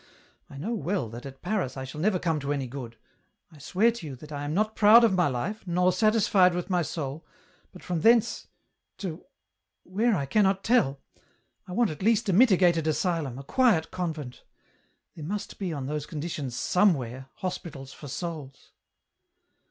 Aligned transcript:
I 0.49 0.57
know 0.57 0.73
well 0.73 1.09
that 1.09 1.27
at 1.27 1.43
Paris 1.43 1.77
I 1.77 1.83
shall 1.83 2.01
never 2.01 2.17
come 2.17 2.39
to 2.39 2.51
any 2.51 2.65
good. 2.65 2.97
I 3.51 3.59
swear 3.59 3.91
to 3.91 4.07
you 4.07 4.15
that 4.15 4.31
I 4.31 4.45
am 4.45 4.51
not 4.51 4.75
proud 4.75 5.03
of 5.03 5.13
my 5.13 5.27
life, 5.27 5.61
nor 5.67 5.91
satisfied 5.91 6.55
with 6.55 6.71
my 6.71 6.81
soul, 6.81 7.23
but 7.71 7.83
from 7.83 8.01
thence... 8.01 8.47
to... 8.97 9.23
where 9.83 10.15
I 10.15 10.25
cannot 10.25 10.63
tell; 10.63 10.99
I 11.67 11.73
want 11.73 11.91
at 11.91 12.01
least 12.01 12.27
a 12.29 12.33
mitigated 12.33 12.87
asylum, 12.87 13.37
a 13.37 13.43
quiet 13.43 13.91
convent. 13.91 14.43
There 15.15 15.23
must 15.23 15.59
be, 15.59 15.71
on 15.71 15.85
those 15.85 16.07
conditions, 16.07 16.55
somewhere, 16.55 17.29
hospitals 17.35 17.93
for 17.93 18.07
souls." 18.07 18.71